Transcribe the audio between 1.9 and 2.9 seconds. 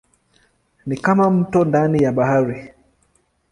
ya bahari.